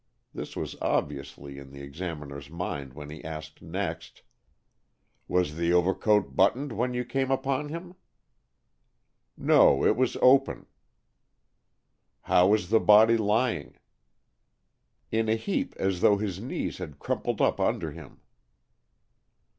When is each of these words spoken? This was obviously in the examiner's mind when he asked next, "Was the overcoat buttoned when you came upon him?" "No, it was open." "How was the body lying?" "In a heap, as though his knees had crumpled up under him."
This 0.33 0.55
was 0.55 0.75
obviously 0.81 1.59
in 1.59 1.69
the 1.69 1.81
examiner's 1.83 2.49
mind 2.49 2.93
when 2.95 3.11
he 3.11 3.23
asked 3.23 3.61
next, 3.61 4.23
"Was 5.27 5.57
the 5.57 5.73
overcoat 5.73 6.35
buttoned 6.35 6.71
when 6.73 6.95
you 6.95 7.05
came 7.05 7.29
upon 7.29 7.69
him?" 7.69 7.93
"No, 9.37 9.85
it 9.85 9.95
was 9.95 10.17
open." 10.19 10.65
"How 12.21 12.47
was 12.47 12.71
the 12.71 12.79
body 12.79 13.15
lying?" 13.15 13.77
"In 15.11 15.29
a 15.29 15.35
heap, 15.35 15.75
as 15.77 16.01
though 16.01 16.17
his 16.17 16.39
knees 16.41 16.79
had 16.79 16.97
crumpled 16.97 17.39
up 17.39 17.59
under 17.59 17.91
him." 17.91 18.21